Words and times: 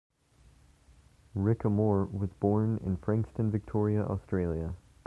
Rick 1.35 1.63
Amor 1.63 2.05
was 2.05 2.31
born 2.39 2.79
in 2.83 2.97
Frankston, 2.97 3.51
Victoria, 3.51 4.01
Australia. 4.03 4.73